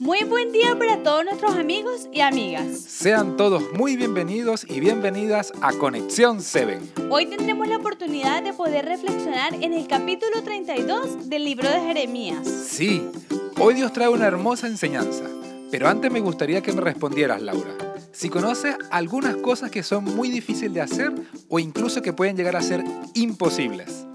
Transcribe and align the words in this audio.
Muy 0.00 0.24
buen 0.24 0.50
día 0.50 0.78
para 0.78 1.02
todos 1.02 1.26
nuestros 1.26 1.56
amigos 1.56 2.08
y 2.10 2.22
amigas. 2.22 2.80
Sean 2.80 3.36
todos 3.36 3.62
muy 3.74 3.98
bienvenidos 3.98 4.64
y 4.66 4.80
bienvenidas 4.80 5.52
a 5.60 5.74
Conexión 5.74 6.40
7. 6.40 6.78
Hoy 7.10 7.26
tendremos 7.26 7.68
la 7.68 7.76
oportunidad 7.76 8.42
de 8.42 8.54
poder 8.54 8.86
reflexionar 8.86 9.52
en 9.52 9.74
el 9.74 9.86
capítulo 9.86 10.42
32 10.42 11.28
del 11.28 11.44
libro 11.44 11.68
de 11.68 11.80
Jeremías. 11.80 12.48
Sí, 12.48 13.10
hoy 13.58 13.74
Dios 13.74 13.92
trae 13.92 14.08
una 14.08 14.26
hermosa 14.26 14.68
enseñanza. 14.68 15.24
Pero 15.70 15.86
antes 15.86 16.10
me 16.10 16.20
gustaría 16.20 16.62
que 16.62 16.72
me 16.72 16.80
respondieras, 16.80 17.42
Laura. 17.42 17.76
Si 18.10 18.30
conoces 18.30 18.76
algunas 18.90 19.36
cosas 19.36 19.70
que 19.70 19.82
son 19.82 20.04
muy 20.04 20.30
difíciles 20.30 20.72
de 20.72 20.80
hacer 20.80 21.12
o 21.50 21.58
incluso 21.58 22.00
que 22.00 22.14
pueden 22.14 22.38
llegar 22.38 22.56
a 22.56 22.62
ser 22.62 22.82
imposibles. 23.12 24.06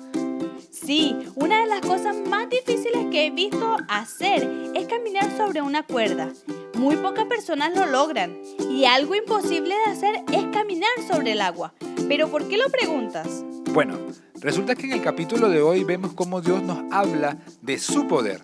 Sí, 0.86 1.15
una 1.33 1.61
de 1.61 1.65
las 1.65 1.81
cosas 1.81 2.15
más 2.29 2.47
difíciles 2.47 3.07
que 3.09 3.25
he 3.25 3.31
visto 3.31 3.77
hacer 3.89 4.47
es 4.75 4.85
caminar 4.85 5.35
sobre 5.35 5.63
una 5.63 5.81
cuerda. 5.81 6.31
Muy 6.75 6.95
pocas 6.98 7.25
personas 7.25 7.75
lo 7.75 7.88
logran 7.88 8.38
y 8.70 8.85
algo 8.85 9.16
imposible 9.16 9.73
de 9.73 9.91
hacer 9.91 10.23
es 10.31 10.45
caminar 10.53 10.91
sobre 11.08 11.31
el 11.31 11.41
agua. 11.41 11.73
Pero 12.08 12.30
¿por 12.30 12.48
qué 12.48 12.59
lo 12.59 12.70
preguntas? 12.70 13.44
Bueno, 13.73 13.98
resulta 14.41 14.75
que 14.75 14.85
en 14.85 14.91
el 14.91 15.02
capítulo 15.02 15.49
de 15.49 15.59
hoy 15.63 15.84
vemos 15.84 16.13
cómo 16.13 16.39
Dios 16.39 16.61
nos 16.61 16.84
habla 16.91 17.39
de 17.63 17.80
su 17.80 18.08
poder, 18.08 18.41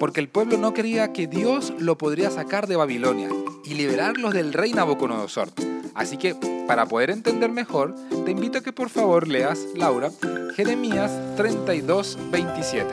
porque 0.00 0.18
el 0.18 0.28
pueblo 0.28 0.58
no 0.58 0.74
creía 0.74 1.12
que 1.12 1.28
Dios 1.28 1.72
lo 1.78 1.96
podría 1.96 2.32
sacar 2.32 2.66
de 2.66 2.74
Babilonia 2.74 3.28
y 3.64 3.74
liberarlos 3.74 4.34
del 4.34 4.52
rey 4.52 4.72
Nabucodonosor. 4.72 5.50
Así 5.94 6.16
que, 6.16 6.34
para 6.68 6.84
poder 6.84 7.10
entender 7.10 7.50
mejor, 7.50 7.94
te 8.26 8.30
invito 8.30 8.58
a 8.58 8.60
que 8.60 8.74
por 8.74 8.90
favor 8.90 9.26
leas, 9.26 9.58
Laura, 9.74 10.10
Jeremías 10.54 11.10
32, 11.36 12.18
27. 12.30 12.86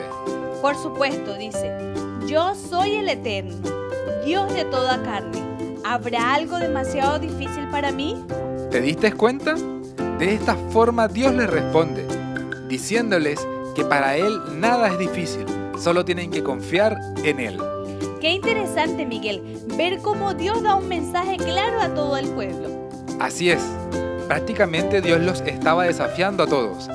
Por 0.62 0.74
supuesto, 0.76 1.34
dice, 1.36 1.70
yo 2.26 2.54
soy 2.54 2.96
el 2.96 3.10
Eterno, 3.10 3.54
Dios 4.24 4.52
de 4.54 4.64
toda 4.64 5.02
carne. 5.02 5.42
¿Habrá 5.84 6.34
algo 6.34 6.58
demasiado 6.58 7.18
difícil 7.18 7.68
para 7.70 7.92
mí? 7.92 8.24
¿Te 8.70 8.80
diste 8.80 9.12
cuenta? 9.12 9.54
De 10.18 10.32
esta 10.32 10.56
forma 10.70 11.06
Dios 11.06 11.34
les 11.34 11.50
responde, 11.50 12.06
diciéndoles 12.68 13.46
que 13.74 13.84
para 13.84 14.16
Él 14.16 14.40
nada 14.58 14.88
es 14.88 14.98
difícil, 14.98 15.44
solo 15.78 16.02
tienen 16.02 16.30
que 16.30 16.42
confiar 16.42 16.98
en 17.22 17.40
Él. 17.40 17.60
Qué 18.22 18.30
interesante, 18.30 19.04
Miguel, 19.04 19.42
ver 19.76 19.98
cómo 19.98 20.32
Dios 20.32 20.62
da 20.62 20.76
un 20.76 20.88
mensaje 20.88 21.36
claro 21.36 21.82
a 21.82 21.92
todo 21.92 22.16
el 22.16 22.26
pueblo. 22.30 22.75
Así 23.20 23.50
es, 23.50 23.62
prácticamente 24.28 25.00
Dios 25.00 25.20
los 25.20 25.40
estaba 25.40 25.84
desafiando 25.84 26.42
a 26.42 26.46
todos, 26.46 26.88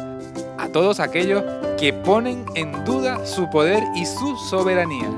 a 0.58 0.67
todos 0.72 1.00
aquellos 1.00 1.44
que 1.80 1.94
ponen 1.94 2.45
en 2.55 2.86
duda 2.86 3.25
su 3.25 3.50
poder 3.50 3.83
y 3.95 4.05
su 4.05 4.38
soberanía. 4.50 5.09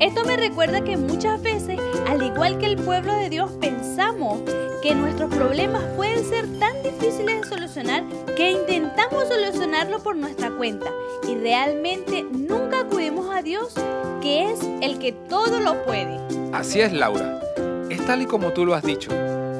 Esto 0.00 0.24
me 0.24 0.36
recuerda 0.36 0.82
que 0.82 0.96
muchas 0.96 1.40
veces, 1.40 1.78
al 2.08 2.22
igual 2.22 2.58
que 2.58 2.66
el 2.66 2.76
pueblo 2.76 3.14
de 3.14 3.30
Dios, 3.30 3.50
pensamos 3.60 4.40
que 4.82 4.94
nuestros 4.94 5.32
problemas 5.32 5.82
pueden 5.96 6.24
ser 6.24 6.46
tan 6.58 6.82
difíciles 6.82 7.40
de 7.40 7.48
solucionar 7.48 8.04
que 8.36 8.52
intentamos 8.52 9.28
solucionarlo 9.28 10.00
por 10.00 10.16
nuestra 10.16 10.50
cuenta 10.50 10.86
y 11.28 11.36
realmente 11.36 12.24
nunca 12.24 12.80
acudimos 12.80 13.34
a 13.34 13.42
Dios, 13.42 13.74
que 14.20 14.52
es 14.52 14.60
el 14.80 14.98
que 14.98 15.12
todo 15.12 15.60
lo 15.60 15.84
puede. 15.84 16.18
Así 16.52 16.80
es, 16.80 16.92
Laura. 16.92 17.40
Es 17.90 18.04
tal 18.06 18.22
y 18.22 18.26
como 18.26 18.52
tú 18.52 18.64
lo 18.64 18.74
has 18.74 18.82
dicho. 18.82 19.10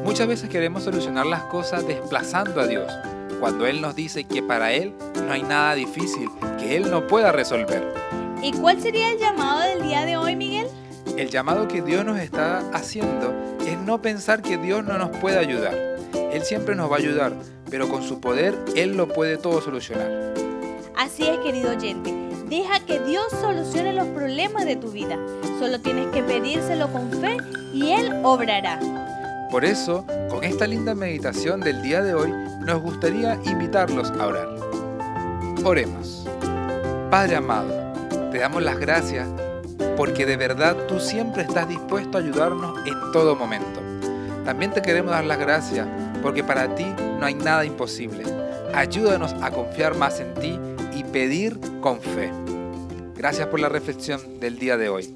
Muchas 0.05 0.27
veces 0.27 0.49
queremos 0.49 0.85
solucionar 0.85 1.27
las 1.27 1.43
cosas 1.45 1.87
desplazando 1.87 2.61
a 2.61 2.67
Dios, 2.67 2.93
cuando 3.41 3.67
Él 3.67 3.81
nos 3.81 3.95
dice 3.95 4.25
que 4.25 4.43
para 4.43 4.73
Él 4.73 4.95
no 5.27 5.33
hay 5.33 5.43
nada 5.43 5.75
difícil 5.75 6.29
que 6.59 6.77
Él 6.77 6.91
no 6.91 7.07
pueda 7.07 7.33
resolver. 7.33 7.95
¿Y 8.43 8.53
cuál 8.53 8.81
sería 8.81 9.11
el 9.13 9.19
llamado 9.19 9.61
del 9.61 9.83
día 9.83 10.05
de 10.05 10.17
hoy, 10.17 10.37
Miguel? 10.37 10.69
El 11.17 11.29
llamado 11.31 11.69
que 11.69 11.83
Dios 11.83 12.05
nos 12.05 12.19
está 12.19 12.59
haciendo 12.73 13.35
es 13.67 13.79
no 13.79 14.01
pensar 14.01 14.43
que 14.43 14.57
Dios 14.57 14.85
no 14.85 14.99
nos 14.99 15.11
puede 15.19 15.39
ayudar. 15.39 15.75
Él 16.33 16.43
siempre 16.43 16.75
nos 16.75 16.91
va 16.91 16.97
a 16.97 16.99
ayudar, 16.99 17.33
pero 17.71 17.89
con 17.89 18.03
su 18.03 18.21
poder 18.21 18.57
Él 18.77 18.97
lo 18.97 19.09
puede 19.09 19.37
todo 19.37 19.61
solucionar. 19.61 20.35
Así 20.97 21.27
es, 21.27 21.39
querido 21.39 21.71
oyente. 21.71 22.15
Deja 22.49 22.81
que 22.81 22.99
Dios 23.01 23.27
solucione 23.41 23.93
los 23.93 24.07
problemas 24.09 24.65
de 24.65 24.77
tu 24.77 24.91
vida. 24.91 25.19
Solo 25.59 25.81
tienes 25.81 26.07
que 26.09 26.23
pedírselo 26.23 26.91
con 26.93 27.11
fe 27.21 27.37
y 27.75 27.91
Él 27.91 28.13
obrará. 28.25 28.81
Por 29.51 29.65
eso, 29.65 30.05
con 30.29 30.45
esta 30.45 30.67
linda 30.67 30.95
meditación 30.95 31.61
del 31.61 31.81
día 31.81 32.03
de 32.03 32.13
hoy, 32.13 32.31
nos 32.61 32.83
gustaría 32.83 33.35
invitarlos 33.47 34.11
a 34.11 34.27
orar. 34.27 34.49
Oremos. 35.65 36.27
Padre 37.11 37.37
amado, 37.37 37.73
te 38.31 38.39
damos 38.39 38.63
las 38.63 38.79
gracias 38.79 39.27
porque 39.97 40.27
de 40.27 40.37
verdad 40.37 40.77
tú 40.87 41.01
siempre 41.01 41.43
estás 41.43 41.67
dispuesto 41.67 42.19
a 42.19 42.21
ayudarnos 42.21 42.87
en 42.87 42.95
todo 43.13 43.35
momento. 43.37 43.81
También 44.45 44.71
te 44.73 44.83
queremos 44.83 45.13
dar 45.13 45.25
las 45.25 45.39
gracias 45.39 45.89
porque 46.23 46.45
para 46.45 46.75
ti 46.75 46.85
no 47.19 47.25
hay 47.25 47.35
nada 47.35 47.65
imposible. 47.65 48.25
Ayúdanos 48.75 49.35
a 49.41 49.51
confiar 49.51 49.97
más 49.97 50.21
en 50.21 50.35
ti 50.35 50.61
y 50.95 51.05
pedir 51.05 51.59
con 51.81 52.03
fe. 52.03 52.31
Gracias 53.17 53.49
por 53.49 53.61
la 53.61 53.71
reflexión 53.71 54.41
del 54.41 54.59
día 54.59 54.77
de 54.77 54.91
hoy. 54.91 55.15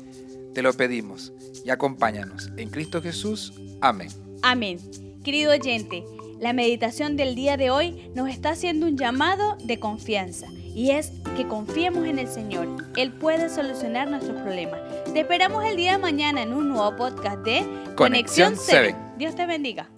Te 0.54 0.62
lo 0.62 0.72
pedimos 0.72 1.32
y 1.64 1.70
acompáñanos. 1.70 2.50
En 2.56 2.70
Cristo 2.70 3.00
Jesús. 3.00 3.52
Amén. 3.80 4.08
Amén. 4.42 4.78
Querido 5.24 5.52
oyente, 5.52 6.04
la 6.40 6.52
meditación 6.52 7.16
del 7.16 7.34
día 7.34 7.56
de 7.56 7.70
hoy 7.70 8.10
nos 8.14 8.28
está 8.28 8.50
haciendo 8.50 8.86
un 8.86 8.98
llamado 8.98 9.56
de 9.64 9.78
confianza 9.78 10.46
y 10.74 10.90
es 10.90 11.12
que 11.36 11.46
confiemos 11.46 12.06
en 12.06 12.18
el 12.18 12.28
Señor. 12.28 12.68
Él 12.96 13.12
puede 13.12 13.48
solucionar 13.48 14.10
nuestros 14.10 14.40
problemas. 14.42 14.80
Te 15.12 15.20
esperamos 15.20 15.64
el 15.64 15.76
día 15.76 15.92
de 15.92 15.98
mañana 15.98 16.42
en 16.42 16.52
un 16.52 16.68
nuevo 16.68 16.96
podcast 16.96 17.38
de 17.44 17.64
Conexión 17.96 18.56
7. 18.56 18.96
Dios 19.18 19.36
te 19.36 19.46
bendiga. 19.46 19.88